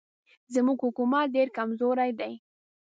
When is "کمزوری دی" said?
1.57-2.33